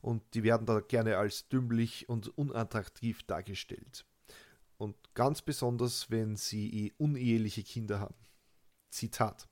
[0.02, 4.06] und die werden da gerne als dümmlich und unattraktiv dargestellt
[5.20, 8.16] ganz besonders, wenn sie uneheliche Kinder haben.
[8.90, 9.50] Zitat.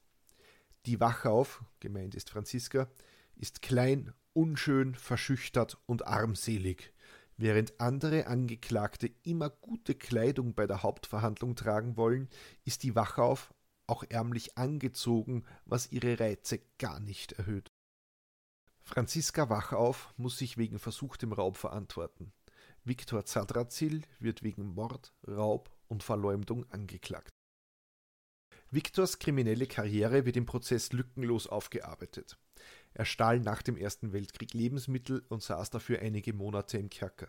[0.85, 2.89] Die Wachauf, gemeint ist Franziska,
[3.35, 6.93] ist klein, unschön, verschüchtert und armselig.
[7.35, 12.29] Während andere Angeklagte immer gute Kleidung bei der Hauptverhandlung tragen wollen,
[12.63, 13.53] ist die Wachauf
[13.87, 17.73] auch ärmlich angezogen, was ihre Reize gar nicht erhöht.
[18.83, 22.31] Franziska Wachauf muss sich wegen versuchtem Raub verantworten.
[22.87, 27.29] Viktor Zadrazil wird wegen Mord, Raub und Verleumdung angeklagt.
[28.71, 32.37] Viktors kriminelle Karriere wird im Prozess lückenlos aufgearbeitet.
[32.93, 37.27] Er stahl nach dem Ersten Weltkrieg Lebensmittel und saß dafür einige Monate im Kerker.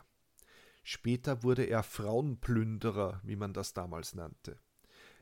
[0.85, 4.61] Später wurde er Frauenplünderer, wie man das damals nannte.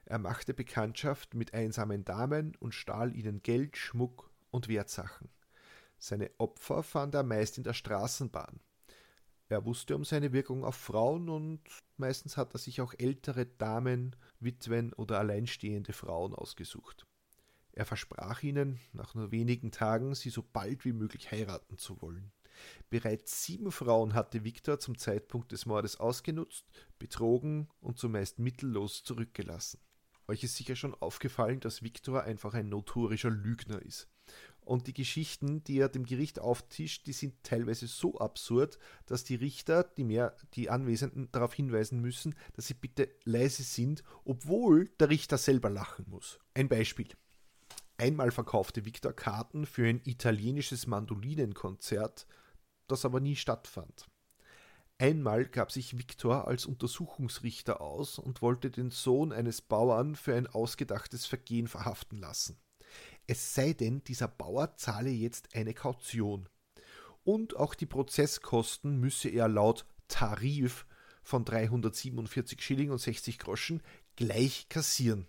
[0.05, 5.31] Er machte Bekanntschaft mit einsamen Damen und stahl ihnen Geld, Schmuck und Wertsachen.
[5.99, 8.61] Seine Opfer fand er meist in der Straßenbahn,
[9.49, 11.61] er wusste um seine Wirkung auf Frauen und
[11.97, 17.07] meistens hat er sich auch ältere Damen, Witwen oder alleinstehende Frauen ausgesucht.
[17.73, 22.33] Er versprach ihnen, nach nur wenigen Tagen sie so bald wie möglich heiraten zu wollen.
[22.89, 26.65] Bereits sieben Frauen hatte Viktor zum Zeitpunkt des Mordes ausgenutzt,
[26.99, 29.79] betrogen und zumeist mittellos zurückgelassen.
[30.27, 34.09] Euch ist sicher schon aufgefallen, dass Viktor einfach ein notorischer Lügner ist.
[34.67, 39.37] Und die Geschichten, die er dem Gericht auftischt, die sind teilweise so absurd, dass die
[39.37, 45.09] Richter, die mehr die Anwesenden darauf hinweisen müssen, dass sie bitte leise sind, obwohl der
[45.09, 46.41] Richter selber lachen muss.
[46.53, 47.07] Ein Beispiel.
[47.97, 52.27] Einmal verkaufte Victor Karten für ein italienisches Mandolinenkonzert,
[52.89, 54.09] das aber nie stattfand.
[54.99, 60.49] Einmal gab sich Victor als Untersuchungsrichter aus und wollte den Sohn eines Bauern für ein
[60.49, 62.59] ausgedachtes Vergehen verhaften lassen.
[63.27, 66.49] Es sei denn, dieser Bauer zahle jetzt eine Kaution.
[67.25, 70.87] Und auch die Prozesskosten müsse er laut Tarif
[71.23, 73.83] von 347 Schilling und 60 Groschen
[74.15, 75.27] gleich kassieren.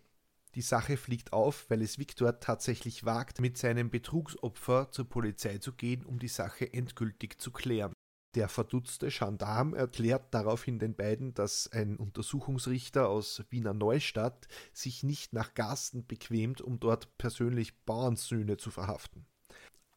[0.54, 5.74] Die Sache fliegt auf, weil es Viktor tatsächlich wagt, mit seinem Betrugsopfer zur Polizei zu
[5.74, 7.94] gehen, um die Sache endgültig zu klären.
[8.38, 15.34] Der verdutzte Gendarm erklärt daraufhin den beiden, dass ein Untersuchungsrichter aus Wiener Neustadt sich nicht
[15.34, 19.26] nach Garsten bequemt, um dort persönlich Bauernsöhne zu verhaften.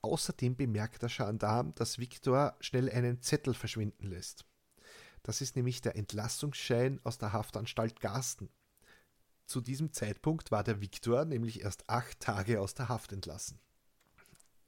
[0.01, 4.47] Außerdem bemerkt der Gendarm, dass Viktor schnell einen Zettel verschwinden lässt.
[5.23, 8.49] Das ist nämlich der Entlassungsschein aus der Haftanstalt Garsten.
[9.45, 13.61] Zu diesem Zeitpunkt war der Viktor nämlich erst acht Tage aus der Haft entlassen.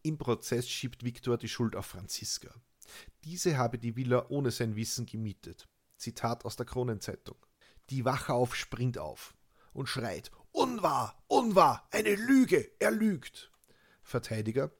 [0.02, 2.54] Im Prozess schiebt Viktor die Schuld auf Franziska.
[3.24, 5.68] Diese habe die Villa ohne sein Wissen gemietet.
[5.96, 7.36] Zitat aus der Kronenzeitung.
[7.90, 9.34] Die Wachauf springt auf
[9.72, 13.50] und schreit: Unwahr, unwahr, eine Lüge, er lügt.
[14.02, 14.72] Verteidiger: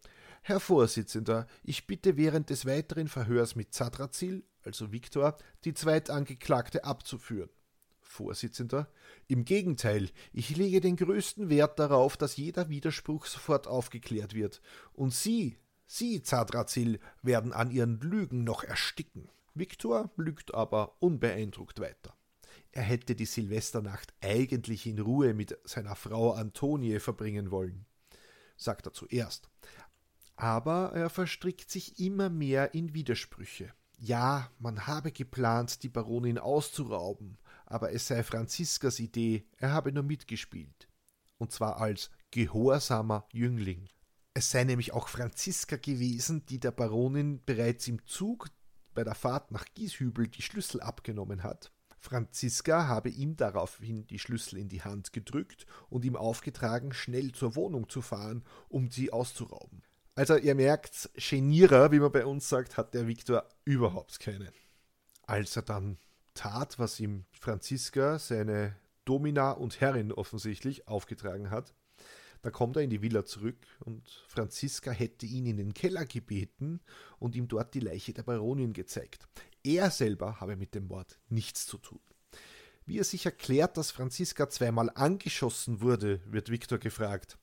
[0.43, 7.51] Herr Vorsitzender, ich bitte während des weiteren Verhörs mit Zadrazil, also Viktor, die Zweitangeklagte abzuführen.
[8.01, 8.93] Vorsitzender.
[9.27, 14.61] Im Gegenteil, ich lege den größten Wert darauf, dass jeder Widerspruch sofort aufgeklärt wird.
[14.93, 19.29] Und Sie, Sie, Zadrazil, werden an Ihren Lügen noch ersticken.
[19.55, 22.17] Viktor lügt aber unbeeindruckt weiter.
[22.73, 27.85] Er hätte die Silvesternacht eigentlich in Ruhe mit seiner Frau Antonie verbringen wollen,
[28.57, 29.51] sagt er zuerst.
[30.37, 33.73] Aber er verstrickt sich immer mehr in Widersprüche.
[33.99, 40.03] Ja, man habe geplant, die Baronin auszurauben, aber es sei Franziskas Idee, er habe nur
[40.03, 40.89] mitgespielt.
[41.39, 43.89] Und zwar als gehorsamer Jüngling.
[44.35, 48.49] Es sei nämlich auch Franziska gewesen, die der Baronin bereits im Zug
[48.95, 51.71] bei der Fahrt nach Gieshübel die Schlüssel abgenommen hat.
[51.99, 57.55] Franziska habe ihm daraufhin die Schlüssel in die Hand gedrückt und ihm aufgetragen, schnell zur
[57.55, 59.83] Wohnung zu fahren, um sie auszurauben.
[60.15, 64.53] Also ihr merkt, Genierer, wie man bei uns sagt, hat der Viktor überhaupt keine.
[65.27, 65.99] Als er dann
[66.35, 71.73] tat, was ihm Franziska, seine Domina und Herrin offensichtlich, aufgetragen hat,
[72.43, 76.81] da kommt er in die Villa zurück und Franziska hätte ihn in den Keller gebeten
[77.19, 79.29] und ihm dort die Leiche der Baronin gezeigt.
[79.63, 82.01] Er selber habe mit dem Mord nichts zu tun.
[82.85, 87.39] Wie er sich erklärt, dass Franziska zweimal angeschossen wurde, wird Viktor gefragt.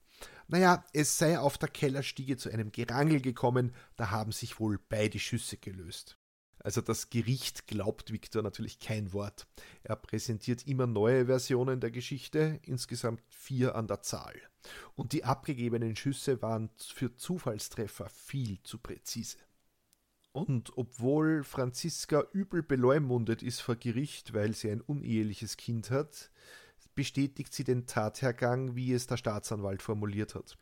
[0.50, 5.18] Naja, es sei auf der Kellerstiege zu einem Gerangel gekommen, da haben sich wohl beide
[5.18, 6.19] Schüsse gelöst.
[6.62, 9.48] Also das Gericht glaubt Viktor natürlich kein Wort.
[9.84, 14.36] Er präsentiert immer neue Versionen der Geschichte, insgesamt vier an der Zahl.
[14.96, 19.38] Und die abgegebenen Schüsse waren für Zufallstreffer viel zu präzise.
[20.32, 26.30] Und obwohl Franziska übel beleumundet ist vor Gericht, weil sie ein uneheliches Kind hat,
[26.94, 30.58] bestätigt sie den Tathergang, wie es der Staatsanwalt formuliert hat.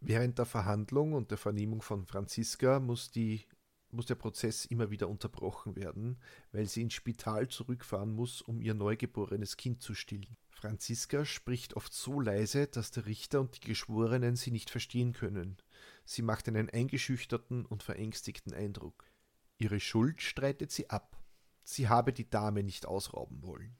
[0.00, 3.46] Während der Verhandlung und der Vernehmung von Franziska muss die
[3.92, 6.18] muss der Prozess immer wieder unterbrochen werden,
[6.52, 10.36] weil sie ins Spital zurückfahren muss, um ihr neugeborenes Kind zu stillen.
[10.48, 15.56] Franziska spricht oft so leise, dass der Richter und die Geschworenen sie nicht verstehen können.
[16.04, 19.10] Sie macht einen eingeschüchterten und verängstigten Eindruck.
[19.58, 21.22] Ihre Schuld streitet sie ab.
[21.62, 23.76] Sie habe die Dame nicht ausrauben wollen.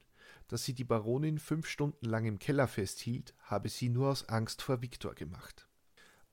[0.47, 4.61] Dass sie die Baronin fünf Stunden lang im Keller festhielt, habe sie nur aus Angst
[4.61, 5.67] vor Viktor gemacht.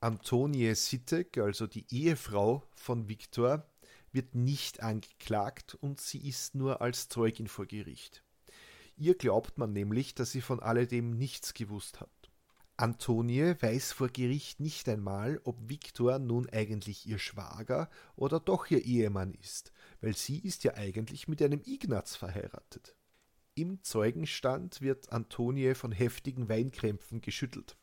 [0.01, 3.65] Antonie Sittek, also die Ehefrau von Viktor,
[4.13, 8.23] wird nicht angeklagt und sie ist nur als Zeugin vor Gericht.
[8.95, 12.09] Ihr glaubt man nämlich, dass sie von alledem nichts gewusst hat.
[12.77, 18.85] Antonie weiß vor Gericht nicht einmal, ob Viktor nun eigentlich ihr Schwager oder doch ihr
[18.85, 22.95] Ehemann ist, weil sie ist ja eigentlich mit einem Ignaz verheiratet.
[23.53, 27.75] Im Zeugenstand wird Antonie von heftigen Weinkrämpfen geschüttelt.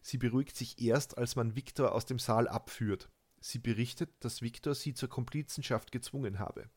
[0.00, 3.10] Sie beruhigt sich erst, als man Viktor aus dem Saal abführt.
[3.40, 6.68] Sie berichtet, dass Viktor sie zur Komplizenschaft gezwungen habe.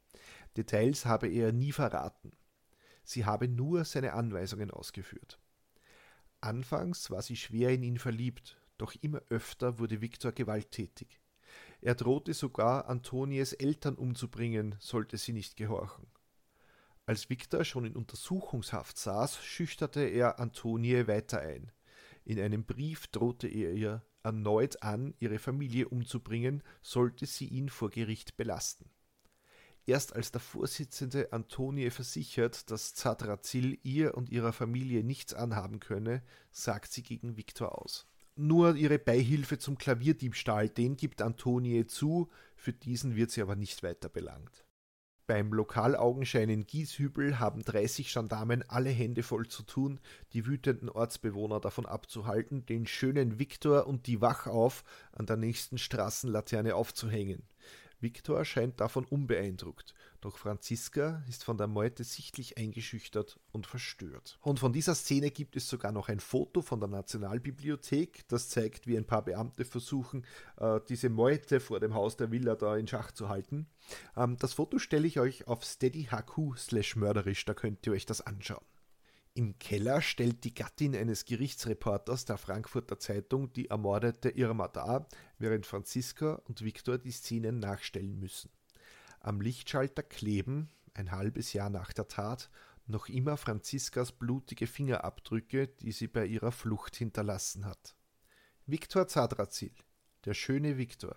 [0.58, 2.34] Details habe er nie verraten.
[3.04, 5.40] Sie habe nur seine Anweisungen ausgeführt.
[6.40, 11.20] Anfangs war sie schwer in ihn verliebt, doch immer öfter wurde Viktor gewalttätig.
[11.82, 16.08] Er drohte sogar, Antonies Eltern umzubringen, sollte sie nicht gehorchen.
[17.06, 21.72] Als Viktor schon in Untersuchungshaft saß, schüchterte er Antonie weiter ein.
[22.24, 27.90] In einem Brief drohte er ihr erneut an, ihre Familie umzubringen, sollte sie ihn vor
[27.90, 28.90] Gericht belasten.
[29.88, 36.22] Erst als der Vorsitzende Antonie versichert, dass Zadrazil ihr und ihrer Familie nichts anhaben könne,
[36.52, 38.06] sagt sie gegen Viktor aus.
[38.36, 43.84] Nur ihre Beihilfe zum Klavierdiebstahl, den gibt Antonie zu, für diesen wird sie aber nicht
[43.84, 44.64] weiter belangt.
[45.32, 50.02] Beim Lokalaugenschein in Gieshübel haben 30 Gendarmen alle Hände voll zu tun,
[50.34, 56.76] die wütenden Ortsbewohner davon abzuhalten, den schönen Viktor und die Wachauf an der nächsten Straßenlaterne
[56.76, 57.44] aufzuhängen.
[58.02, 64.38] Viktor scheint davon unbeeindruckt, doch Franziska ist von der Meute sichtlich eingeschüchtert und verstört.
[64.42, 68.88] Und von dieser Szene gibt es sogar noch ein Foto von der Nationalbibliothek, das zeigt,
[68.88, 70.26] wie ein paar Beamte versuchen,
[70.58, 73.68] äh, diese Meute vor dem Haus der Villa da in Schach zu halten.
[74.16, 78.22] Ähm, das Foto stelle ich euch auf steadyhq slash mörderisch, da könnt ihr euch das
[78.22, 78.64] anschauen.
[79.34, 85.08] Im Keller stellt die Gattin eines Gerichtsreporters der Frankfurter Zeitung die ermordete Irma dar,
[85.40, 88.52] während Franziska und Viktor die Szenen nachstellen müssen.
[89.24, 92.49] Am Lichtschalter kleben, ein halbes Jahr nach der Tat,
[92.88, 97.95] noch immer Franziskas blutige Fingerabdrücke, die sie bei ihrer Flucht hinterlassen hat.
[98.65, 99.76] Viktor Zadrazil,
[100.26, 101.15] der schöne Viktor,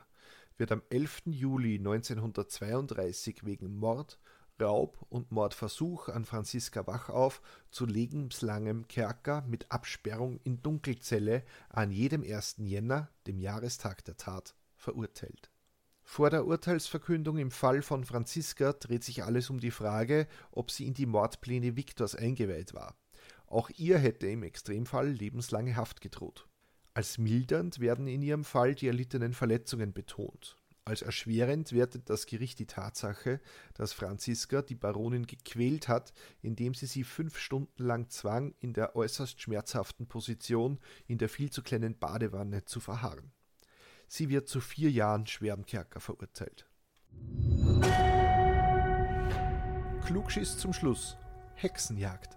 [0.58, 1.22] wird am 11.
[1.26, 4.20] Juli 1932 wegen Mord,
[4.60, 7.40] Raub und Mordversuch an Franziska Wachauf
[7.70, 12.56] zu lebenslangem Kerker mit Absperrung in Dunkelzelle an jedem 1.
[12.58, 15.50] Jänner, dem Jahrestag der Tat, verurteilt.
[16.06, 20.86] Vor der Urteilsverkündung im Fall von Franziska dreht sich alles um die Frage, ob sie
[20.86, 22.94] in die Mordpläne Viktors eingeweiht war.
[23.46, 26.46] Auch ihr hätte im Extremfall lebenslange Haft gedroht.
[26.92, 30.56] Als mildernd werden in ihrem Fall die erlittenen Verletzungen betont.
[30.84, 33.40] Als erschwerend wertet das Gericht die Tatsache,
[33.72, 38.94] dass Franziska die Baronin gequält hat, indem sie sie fünf Stunden lang zwang, in der
[38.94, 43.32] äußerst schmerzhaften Position in der viel zu kleinen Badewanne zu verharren.
[44.08, 46.66] Sie wird zu vier Jahren schweren Kerker verurteilt.
[50.04, 51.16] Klugschiss zum Schluss.
[51.54, 52.36] Hexenjagd.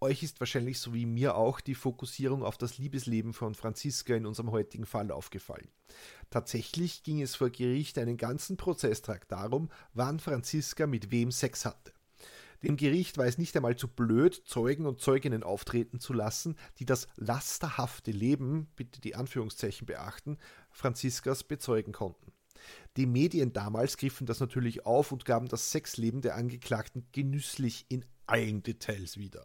[0.00, 4.26] Euch ist wahrscheinlich so wie mir auch die Fokussierung auf das Liebesleben von Franziska in
[4.26, 5.70] unserem heutigen Fall aufgefallen.
[6.28, 11.94] Tatsächlich ging es vor Gericht einen ganzen Prozesstrakt darum, wann Franziska mit wem Sex hatte.
[12.64, 16.86] Dem Gericht war es nicht einmal zu blöd, Zeugen und Zeuginnen auftreten zu lassen, die
[16.86, 20.38] das lasterhafte Leben, bitte die Anführungszeichen beachten,
[20.70, 22.32] Franziskas bezeugen konnten.
[22.96, 28.06] Die Medien damals griffen das natürlich auf und gaben das Sexleben der Angeklagten genüsslich in
[28.26, 29.44] allen Details wieder.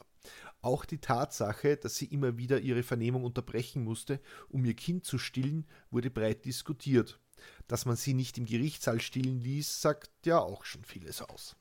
[0.61, 5.17] Auch die Tatsache, dass sie immer wieder ihre Vernehmung unterbrechen musste, um ihr Kind zu
[5.17, 7.19] stillen, wurde breit diskutiert.
[7.67, 11.57] Dass man sie nicht im Gerichtssaal stillen ließ, sagt ja auch schon vieles aus.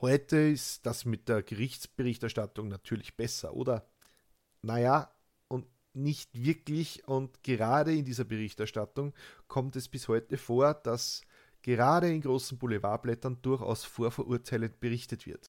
[0.00, 3.88] Heute ist das mit der Gerichtsberichterstattung natürlich besser, oder?
[4.62, 5.14] Naja,
[5.48, 9.14] und nicht wirklich, und gerade in dieser Berichterstattung
[9.46, 11.22] kommt es bis heute vor, dass
[11.62, 15.46] gerade in großen Boulevardblättern durchaus vorverurteilend berichtet wird.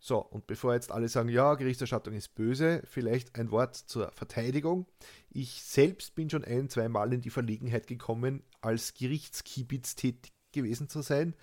[0.00, 4.86] So, und bevor jetzt alle sagen, ja, Gerichterstattung ist böse, vielleicht ein Wort zur Verteidigung.
[5.28, 10.88] Ich selbst bin schon ein, zwei Mal in die Verlegenheit gekommen, als Gerichtskibitz tätig gewesen
[10.88, 11.34] zu sein.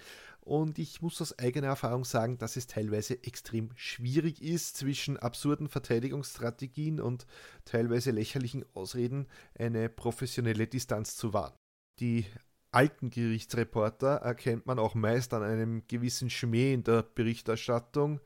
[0.46, 5.68] Und ich muss aus eigener Erfahrung sagen, dass es teilweise extrem schwierig ist, zwischen absurden
[5.68, 7.26] Verteidigungsstrategien und
[7.66, 9.28] teilweise lächerlichen Ausreden
[9.58, 11.56] eine professionelle Distanz zu wahren.
[12.00, 12.26] Die
[12.70, 18.20] alten Gerichtsreporter erkennt man auch meist an einem gewissen Schmäh in der Berichterstattung.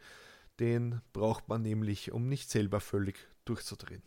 [0.59, 4.03] Den braucht man nämlich, um nicht selber völlig durchzudrehen.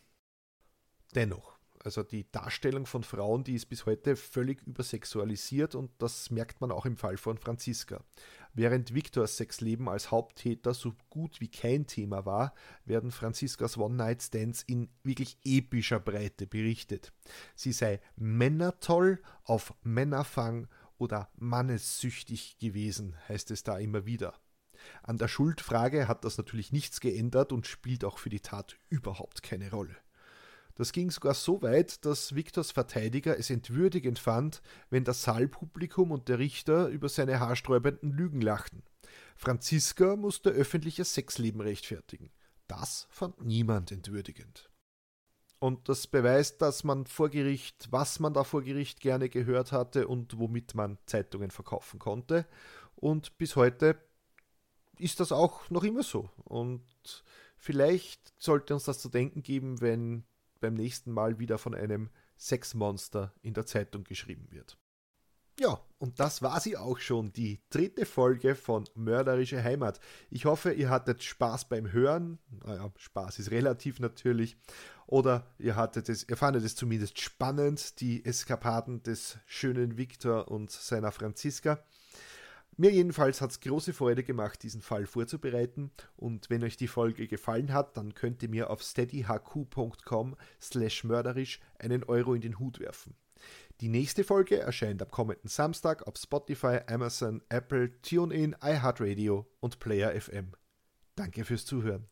[1.15, 1.52] Dennoch,
[1.85, 6.71] also die Darstellung von Frauen, die ist bis heute völlig übersexualisiert und das merkt man
[6.71, 8.05] auch im Fall von Franziska.
[8.55, 12.55] Während Victors Sexleben als Haupttäter so gut wie kein Thema war,
[12.85, 17.13] werden Franziskas One-Night-Stands in wirklich epischer Breite berichtet.
[17.55, 20.69] Sie sei männertoll, auf Männerfang
[20.99, 24.35] oder mannessüchtig gewesen, heißt es da immer wieder.
[25.03, 29.43] An der Schuldfrage hat das natürlich nichts geändert und spielt auch für die Tat überhaupt
[29.43, 29.97] keine Rolle.
[30.75, 36.29] Das ging sogar so weit, dass Viktors Verteidiger es entwürdigend fand, wenn das Saalpublikum und
[36.29, 38.83] der Richter über seine haarsträubenden Lügen lachten.
[39.37, 42.31] Franziska musste öffentliches Sexleben rechtfertigen.
[42.69, 44.71] Das fand niemand entwürdigend.
[45.59, 50.09] Und das beweist, dass man vor Gericht, was man da vor Gericht gerne gehört hatte
[50.09, 52.47] und womit man Zeitungen verkaufen konnte.
[52.97, 53.97] Und bis heute
[54.99, 56.31] ist das auch noch immer so.
[56.45, 56.83] Und
[57.57, 60.25] vielleicht sollte uns das zu denken geben, wenn
[60.63, 62.09] beim nächsten Mal wieder von einem
[62.39, 64.79] Sexmonster in der Zeitung geschrieben wird.
[65.61, 70.01] Ja, und das war sie auch schon, die dritte Folge von Mörderische Heimat.
[70.31, 72.39] Ich hoffe, ihr hattet Spaß beim Hören.
[72.65, 74.57] Naja, Spaß ist relativ natürlich.
[75.07, 80.71] Oder ihr hattet es, ihr fandet es zumindest spannend, die Eskapaden des schönen Viktor und
[80.71, 81.85] seiner Franziska.
[82.77, 87.29] Mir jedenfalls hat es große Freude gemacht, diesen Fall vorzubereiten und wenn euch die Folge
[87.29, 92.81] gefallen hat, dann könnt ihr mir auf steadyhq.com slash mörderisch einen Euro in den Hut
[92.81, 93.15] werfen.
[93.81, 100.19] Die nächste Folge erscheint am kommenden Samstag auf Spotify, Amazon, Apple, TuneIn, iHeartRadio und Player
[100.19, 100.53] FM.
[101.17, 102.12] Danke fürs Zuhören.